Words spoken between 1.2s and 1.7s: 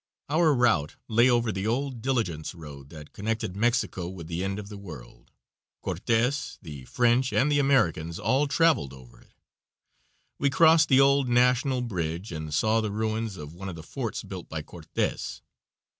over the